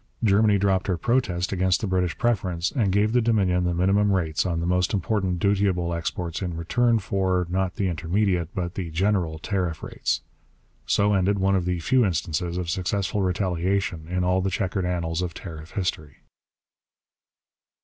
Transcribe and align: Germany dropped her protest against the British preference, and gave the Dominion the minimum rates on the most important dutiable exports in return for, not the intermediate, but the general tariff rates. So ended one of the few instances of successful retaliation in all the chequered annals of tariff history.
Germany 0.23 0.57
dropped 0.57 0.87
her 0.87 0.97
protest 0.97 1.51
against 1.51 1.79
the 1.81 1.85
British 1.85 2.17
preference, 2.17 2.71
and 2.71 2.91
gave 2.91 3.13
the 3.13 3.21
Dominion 3.21 3.65
the 3.65 3.73
minimum 3.75 4.11
rates 4.13 4.47
on 4.47 4.59
the 4.59 4.65
most 4.65 4.95
important 4.95 5.37
dutiable 5.37 5.93
exports 5.93 6.41
in 6.41 6.57
return 6.57 6.97
for, 6.97 7.45
not 7.51 7.75
the 7.75 7.87
intermediate, 7.87 8.49
but 8.55 8.73
the 8.73 8.89
general 8.89 9.37
tariff 9.37 9.83
rates. 9.83 10.21
So 10.87 11.13
ended 11.13 11.37
one 11.37 11.55
of 11.55 11.65
the 11.65 11.79
few 11.81 12.03
instances 12.03 12.57
of 12.57 12.67
successful 12.67 13.21
retaliation 13.21 14.07
in 14.09 14.23
all 14.23 14.41
the 14.41 14.49
chequered 14.49 14.87
annals 14.87 15.21
of 15.21 15.35
tariff 15.35 15.69
history. 15.73 16.17